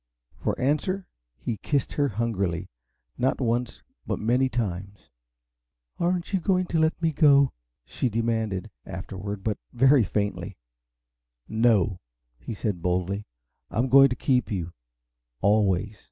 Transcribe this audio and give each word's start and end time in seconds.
For 0.39 0.59
answer 0.59 1.05
he 1.37 1.57
kissed 1.57 1.93
her 1.93 2.07
hungrily 2.07 2.71
not 3.19 3.39
once, 3.39 3.83
but 4.07 4.17
many 4.17 4.49
times. 4.49 5.11
"Aren't 5.99 6.33
you 6.33 6.39
going 6.39 6.65
to 6.73 6.79
let 6.79 6.99
me 7.03 7.11
go?" 7.11 7.53
she 7.85 8.09
demanded, 8.09 8.71
afterward, 8.83 9.43
but 9.43 9.59
very 9.73 10.03
faintly. 10.03 10.57
"No," 11.47 11.99
said 12.51 12.73
he, 12.75 12.81
boldly. 12.81 13.27
"I'm 13.69 13.89
going 13.89 14.09
to 14.09 14.15
keep 14.15 14.49
you 14.51 14.73
always." 15.39 15.97